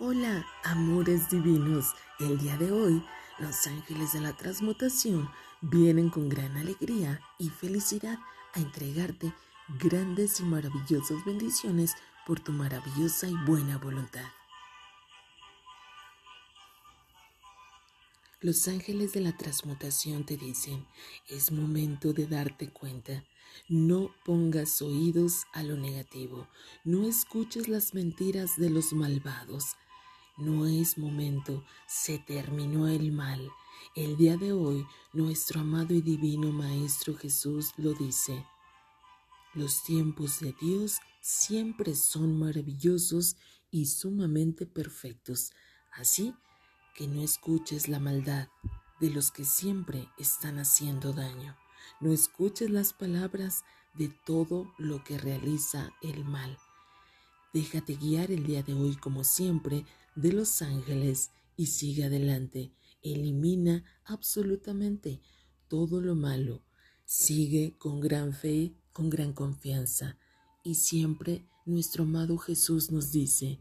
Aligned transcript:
Hola, 0.00 0.44
amores 0.64 1.30
divinos. 1.30 1.94
El 2.18 2.36
día 2.40 2.56
de 2.56 2.72
hoy, 2.72 3.00
los 3.38 3.64
ángeles 3.68 4.12
de 4.12 4.20
la 4.20 4.36
transmutación 4.36 5.30
vienen 5.60 6.10
con 6.10 6.28
gran 6.28 6.56
alegría 6.56 7.20
y 7.38 7.48
felicidad 7.48 8.18
a 8.54 8.58
entregarte 8.58 9.32
grandes 9.78 10.40
y 10.40 10.42
maravillosas 10.42 11.24
bendiciones 11.24 11.94
por 12.26 12.40
tu 12.40 12.50
maravillosa 12.50 13.28
y 13.28 13.36
buena 13.46 13.78
voluntad. 13.78 14.26
Los 18.40 18.66
ángeles 18.66 19.12
de 19.12 19.20
la 19.20 19.36
transmutación 19.36 20.26
te 20.26 20.36
dicen, 20.36 20.88
es 21.28 21.52
momento 21.52 22.12
de 22.12 22.26
darte 22.26 22.68
cuenta. 22.68 23.24
No 23.68 24.10
pongas 24.24 24.82
oídos 24.82 25.44
a 25.52 25.62
lo 25.62 25.76
negativo, 25.76 26.48
no 26.82 27.06
escuches 27.06 27.68
las 27.68 27.94
mentiras 27.94 28.56
de 28.56 28.70
los 28.70 28.92
malvados. 28.92 29.76
No 30.36 30.66
es 30.66 30.98
momento, 30.98 31.64
se 31.86 32.18
terminó 32.18 32.88
el 32.88 33.12
mal. 33.12 33.48
El 33.94 34.16
día 34.16 34.36
de 34.36 34.52
hoy, 34.52 34.84
nuestro 35.12 35.60
amado 35.60 35.94
y 35.94 36.00
divino 36.00 36.50
Maestro 36.50 37.14
Jesús 37.14 37.72
lo 37.76 37.92
dice. 37.94 38.44
Los 39.52 39.84
tiempos 39.84 40.40
de 40.40 40.52
Dios 40.60 40.98
siempre 41.20 41.94
son 41.94 42.36
maravillosos 42.36 43.36
y 43.70 43.86
sumamente 43.86 44.66
perfectos. 44.66 45.52
Así 45.92 46.34
que 46.96 47.06
no 47.06 47.22
escuches 47.22 47.86
la 47.86 48.00
maldad 48.00 48.48
de 48.98 49.10
los 49.10 49.30
que 49.30 49.44
siempre 49.44 50.08
están 50.18 50.58
haciendo 50.58 51.12
daño. 51.12 51.56
No 52.00 52.12
escuches 52.12 52.70
las 52.70 52.92
palabras 52.92 53.64
de 53.94 54.08
todo 54.08 54.74
lo 54.78 55.04
que 55.04 55.16
realiza 55.16 55.92
el 56.02 56.24
mal. 56.24 56.58
Déjate 57.54 57.94
guiar 57.94 58.32
el 58.32 58.44
día 58.44 58.64
de 58.64 58.74
hoy 58.74 58.96
como 58.96 59.22
siempre 59.22 59.86
de 60.16 60.32
los 60.32 60.60
ángeles 60.60 61.30
y 61.56 61.66
sigue 61.66 62.02
adelante. 62.02 62.72
Elimina 63.00 63.84
absolutamente 64.04 65.20
todo 65.68 66.00
lo 66.00 66.16
malo. 66.16 66.64
Sigue 67.04 67.76
con 67.78 68.00
gran 68.00 68.32
fe, 68.32 68.74
con 68.92 69.08
gran 69.08 69.32
confianza. 69.32 70.18
Y 70.64 70.74
siempre 70.74 71.46
nuestro 71.64 72.02
amado 72.02 72.38
Jesús 72.38 72.90
nos 72.90 73.12
dice, 73.12 73.60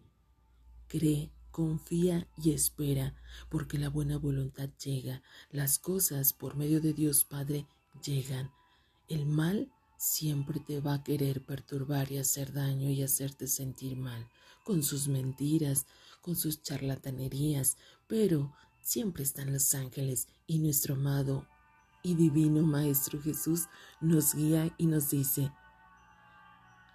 cree 0.88 1.32
confía 1.52 2.28
y 2.36 2.52
espera, 2.52 3.14
porque 3.48 3.78
la 3.78 3.90
buena 3.90 4.18
voluntad 4.18 4.70
llega, 4.84 5.22
las 5.52 5.78
cosas 5.78 6.34
por 6.34 6.56
medio 6.56 6.82
de 6.82 6.94
Dios 6.94 7.26
Padre 7.26 7.68
llegan. 8.04 8.50
El 9.08 9.28
mal 9.28 9.72
siempre 10.04 10.60
te 10.60 10.82
va 10.82 10.96
a 10.96 11.04
querer 11.04 11.46
perturbar 11.46 12.12
y 12.12 12.18
hacer 12.18 12.52
daño 12.52 12.90
y 12.90 13.02
hacerte 13.02 13.48
sentir 13.48 13.96
mal, 13.96 14.28
con 14.66 14.84
sus 14.84 15.08
mentiras, 15.08 15.86
con 16.20 16.36
sus 16.36 16.62
charlatanerías, 16.62 17.78
pero 18.06 18.54
siempre 18.82 19.24
están 19.24 19.54
los 19.54 19.74
ángeles 19.74 20.28
y 20.46 20.60
nuestro 20.60 20.96
amado 20.96 21.48
y 22.02 22.16
divino 22.16 22.64
Maestro 22.64 23.22
Jesús 23.22 23.70
nos 24.02 24.36
guía 24.36 24.76
y 24.78 24.88
nos 24.88 25.10
dice, 25.10 25.54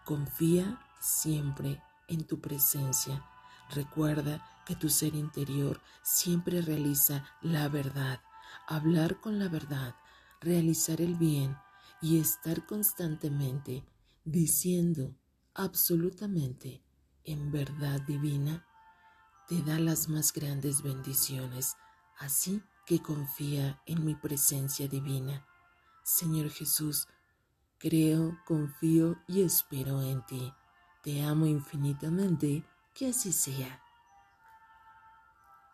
confía 0.05 0.78
siempre 1.00 1.83
en 2.09 2.27
tu 2.27 2.43
presencia. 2.43 3.25
Recuerda 3.70 4.47
que 4.67 4.77
tu 4.77 4.91
ser 4.91 5.15
interior 5.15 5.81
siempre 6.03 6.61
realiza 6.61 7.25
la 7.41 7.69
verdad, 7.69 8.20
hablar 8.67 9.19
con 9.19 9.39
la 9.39 9.48
verdad, 9.48 9.95
realizar 10.43 11.00
el 11.00 11.15
bien 11.15 11.56
y 12.00 12.20
estar 12.20 12.66
constantemente 12.66 13.84
diciendo 14.24 15.14
absolutamente 15.54 16.82
en 17.25 17.50
verdad 17.50 18.00
divina, 18.03 18.64
te 19.48 19.60
da 19.62 19.78
las 19.78 20.08
más 20.08 20.32
grandes 20.32 20.82
bendiciones. 20.82 21.76
Así 22.19 22.62
que 22.87 23.00
confía 23.03 23.81
en 23.87 24.04
mi 24.04 24.14
presencia 24.14 24.88
divina. 24.88 25.47
Señor 26.04 26.50
Jesús, 26.50 27.06
creo, 27.78 28.38
confío 28.47 29.16
y 29.26 29.42
espero 29.42 30.03
en 30.03 30.25
ti. 30.26 30.53
Te 31.03 31.22
amo 31.22 31.47
infinitamente 31.47 32.64
que 32.94 33.08
así 33.08 33.32
sea. 33.32 33.82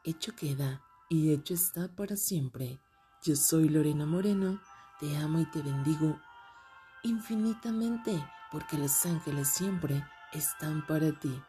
Hecho 0.04 0.34
queda 0.34 0.82
y 1.08 1.32
hecho 1.32 1.54
está 1.54 1.88
para 1.94 2.16
siempre. 2.16 2.80
Yo 3.22 3.36
soy 3.36 3.68
Lorena 3.68 4.06
Moreno, 4.06 4.60
te 5.04 5.18
amo 5.18 5.38
y 5.38 5.44
te 5.44 5.60
bendigo 5.60 6.18
infinitamente 7.02 8.26
porque 8.50 8.78
los 8.78 9.04
ángeles 9.04 9.48
siempre 9.48 10.02
están 10.32 10.86
para 10.86 11.12
ti. 11.12 11.42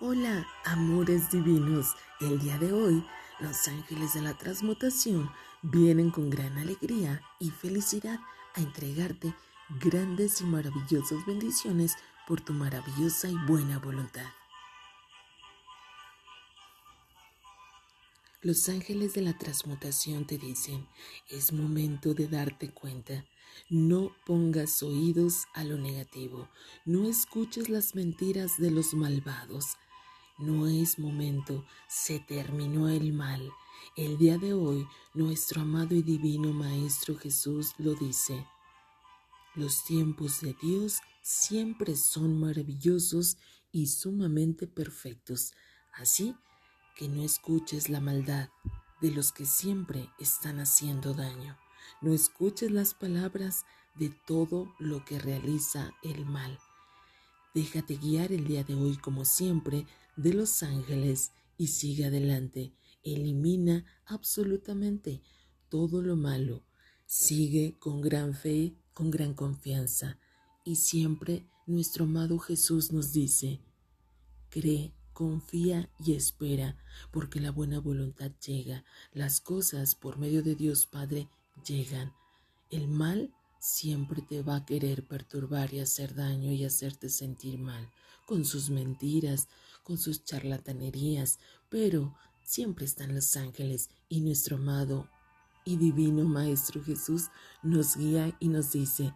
Hola, 0.00 0.46
amores 0.64 1.28
divinos. 1.32 1.96
El 2.20 2.38
día 2.38 2.56
de 2.56 2.72
hoy, 2.72 3.04
los 3.40 3.66
ángeles 3.66 4.14
de 4.14 4.22
la 4.22 4.38
transmutación 4.38 5.28
vienen 5.62 6.12
con 6.12 6.30
gran 6.30 6.56
alegría 6.56 7.20
y 7.40 7.50
felicidad 7.50 8.20
a 8.54 8.60
entregarte 8.60 9.34
grandes 9.80 10.40
y 10.40 10.44
maravillosas 10.44 11.26
bendiciones 11.26 11.96
por 12.28 12.40
tu 12.40 12.52
maravillosa 12.52 13.28
y 13.28 13.34
buena 13.48 13.80
voluntad. 13.80 14.30
Los 18.40 18.68
ángeles 18.68 19.14
de 19.14 19.22
la 19.22 19.36
transmutación 19.36 20.28
te 20.28 20.38
dicen, 20.38 20.86
es 21.28 21.52
momento 21.52 22.14
de 22.14 22.28
darte 22.28 22.70
cuenta. 22.70 23.24
No 23.68 24.12
pongas 24.24 24.80
oídos 24.84 25.48
a 25.54 25.64
lo 25.64 25.76
negativo, 25.76 26.48
no 26.84 27.08
escuches 27.08 27.68
las 27.68 27.96
mentiras 27.96 28.58
de 28.58 28.70
los 28.70 28.94
malvados 28.94 29.76
no 30.38 30.68
es 30.68 30.98
momento, 30.98 31.64
se 31.88 32.20
terminó 32.20 32.88
el 32.88 33.12
mal. 33.12 33.52
El 33.96 34.18
día 34.18 34.38
de 34.38 34.54
hoy, 34.54 34.86
nuestro 35.12 35.62
amado 35.62 35.94
y 35.94 36.02
divino 36.02 36.52
Maestro 36.52 37.16
Jesús 37.16 37.74
lo 37.78 37.94
dice. 37.94 38.46
Los 39.54 39.84
tiempos 39.84 40.40
de 40.40 40.54
Dios 40.62 41.00
siempre 41.20 41.96
son 41.96 42.38
maravillosos 42.38 43.36
y 43.72 43.88
sumamente 43.88 44.68
perfectos. 44.68 45.52
Así 45.92 46.36
que 46.94 47.08
no 47.08 47.22
escuches 47.22 47.88
la 47.88 48.00
maldad 48.00 48.48
de 49.00 49.10
los 49.10 49.32
que 49.32 49.46
siempre 49.46 50.08
están 50.18 50.60
haciendo 50.60 51.14
daño. 51.14 51.58
No 52.00 52.12
escuches 52.12 52.70
las 52.70 52.94
palabras 52.94 53.64
de 53.96 54.10
todo 54.10 54.72
lo 54.78 55.04
que 55.04 55.18
realiza 55.18 55.92
el 56.02 56.24
mal. 56.24 56.58
Déjate 57.54 57.96
guiar 57.96 58.32
el 58.32 58.46
día 58.46 58.62
de 58.64 58.74
hoy 58.74 58.96
como 58.96 59.24
siempre 59.24 59.86
de 60.16 60.34
los 60.34 60.62
ángeles 60.62 61.32
y 61.56 61.68
sigue 61.68 62.04
adelante. 62.04 62.72
Elimina 63.02 63.84
absolutamente 64.06 65.22
todo 65.68 66.02
lo 66.02 66.16
malo. 66.16 66.62
Sigue 67.06 67.78
con 67.78 68.00
gran 68.00 68.34
fe, 68.34 68.74
con 68.92 69.10
gran 69.10 69.34
confianza. 69.34 70.18
Y 70.64 70.76
siempre 70.76 71.46
nuestro 71.66 72.04
amado 72.04 72.38
Jesús 72.38 72.92
nos 72.92 73.12
dice, 73.12 73.60
cree, 74.50 74.92
confía 75.12 75.90
y 75.98 76.12
espera, 76.12 76.76
porque 77.10 77.40
la 77.40 77.50
buena 77.50 77.80
voluntad 77.80 78.30
llega. 78.44 78.84
Las 79.12 79.40
cosas 79.40 79.94
por 79.94 80.18
medio 80.18 80.42
de 80.42 80.54
Dios 80.54 80.86
Padre 80.86 81.28
llegan. 81.66 82.12
El 82.70 82.88
mal 82.88 83.34
siempre 83.58 84.22
te 84.22 84.42
va 84.42 84.56
a 84.56 84.64
querer 84.64 85.06
perturbar 85.06 85.72
y 85.74 85.80
hacer 85.80 86.14
daño 86.14 86.52
y 86.52 86.64
hacerte 86.64 87.08
sentir 87.08 87.58
mal, 87.58 87.90
con 88.26 88.44
sus 88.44 88.70
mentiras, 88.70 89.48
con 89.82 89.98
sus 89.98 90.24
charlatanerías, 90.24 91.38
pero 91.68 92.14
siempre 92.42 92.84
están 92.84 93.14
los 93.14 93.36
ángeles 93.36 93.90
y 94.08 94.20
nuestro 94.20 94.56
amado 94.56 95.08
y 95.64 95.76
divino 95.76 96.24
Maestro 96.24 96.82
Jesús 96.82 97.28
nos 97.62 97.96
guía 97.96 98.34
y 98.40 98.48
nos 98.48 98.72
dice, 98.72 99.12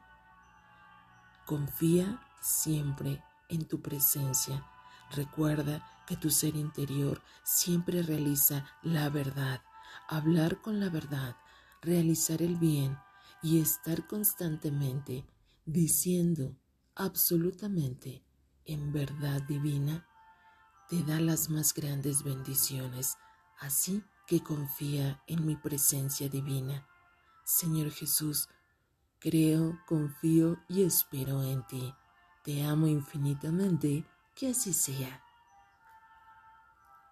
confía 1.47 2.21
siempre 2.41 3.23
en 3.49 3.67
tu 3.67 3.81
presencia. 3.81 4.67
Recuerda 5.15 5.87
que 6.07 6.17
tu 6.17 6.31
ser 6.31 6.57
interior 6.57 7.23
siempre 7.43 8.03
realiza 8.03 8.67
la 8.83 9.09
verdad, 9.09 9.63
hablar 10.09 10.61
con 10.61 10.81
la 10.81 10.91
verdad, 10.91 11.37
realizar 11.81 12.43
el 12.43 12.57
bien, 12.57 12.99
y 13.43 13.61
estar 13.61 14.07
constantemente 14.07 15.27
diciendo 15.65 16.57
absolutamente 16.95 18.25
en 18.65 18.93
verdad 18.93 19.43
divina, 19.43 20.07
te 20.89 21.03
da 21.03 21.21
las 21.21 21.51
más 21.51 21.75
grandes 21.75 22.23
bendiciones, 22.23 23.17
así 23.59 24.05
que 24.27 24.43
confía 24.43 25.23
en 25.27 25.45
mi 25.47 25.57
presencia 25.57 26.29
divina. 26.29 26.87
Señor 27.45 27.91
Jesús, 27.91 28.49
creo, 29.19 29.79
confío 29.87 30.59
y 30.69 30.83
espero 30.83 31.43
en 31.43 31.67
ti. 31.67 31.95
Te 32.45 32.63
amo 32.63 32.87
infinitamente, 32.87 34.05
que 34.35 34.51
así 34.51 34.73
sea. 34.73 35.23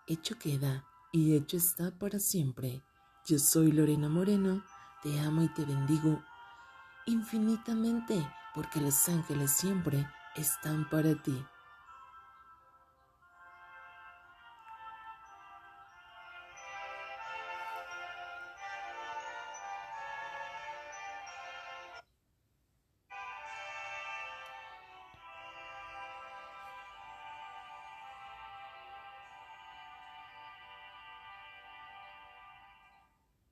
Hecho 0.07 0.39
queda 0.39 0.85
y 1.13 1.35
hecho 1.35 1.57
está 1.57 1.97
para 1.99 2.19
siempre. 2.19 2.83
Yo 3.27 3.39
soy 3.39 3.73
Lorena 3.73 4.09
Moreno, 4.09 4.65
te 5.03 5.21
amo 5.21 5.43
y 5.43 5.49
te 5.49 5.65
bendigo 5.65 6.23
infinitamente, 7.07 8.27
porque 8.55 8.81
los 8.81 9.09
ángeles 9.09 9.51
siempre 9.51 10.07
están 10.37 10.89
para 10.89 11.15
ti. 11.15 11.45